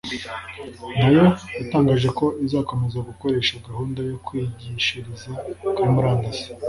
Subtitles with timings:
[0.99, 1.23] nayo
[1.57, 5.29] yatangaje ko izakomeza gukoresha gahunda yo kwigishiriza
[5.75, 6.45] kuri murandasi